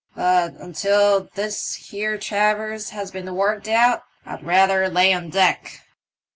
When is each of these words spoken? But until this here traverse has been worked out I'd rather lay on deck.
But 0.15 0.53
until 0.53 1.29
this 1.35 1.75
here 1.75 2.17
traverse 2.17 2.89
has 2.89 3.11
been 3.11 3.35
worked 3.35 3.67
out 3.67 4.01
I'd 4.25 4.43
rather 4.43 4.89
lay 4.89 5.13
on 5.13 5.29
deck. 5.29 5.79